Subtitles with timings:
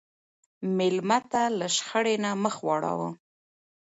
[0.77, 3.09] مېلمه ته له شخړې نه مخ واړوه.